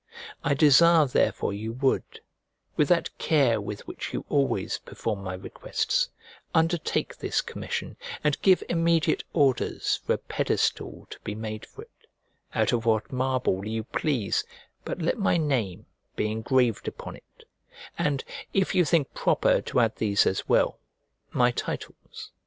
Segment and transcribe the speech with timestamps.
[0.43, 2.21] I desire therefore you would,
[2.75, 6.09] with that care with which you always perform my requests,
[6.55, 12.07] undertake this commission and give immediate orders for a pedestal to be made for it,
[12.55, 14.43] out of what marble you please,
[14.85, 17.43] but let my name be engraved upon it,
[17.95, 18.23] and,
[18.55, 20.79] if you think proper to add these as well,
[21.29, 22.31] my titles.